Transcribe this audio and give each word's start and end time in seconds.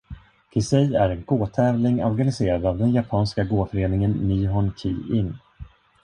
Kisei 0.53 0.95
är 0.95 1.09
en 1.09 1.23
Go-tävling 1.27 2.03
organiserad 2.03 2.65
av 2.65 2.77
den 2.77 2.91
japanska 2.91 3.43
Go-föreningen 3.43 4.11
Nihon 4.11 4.73
Ki-in. 4.77 5.33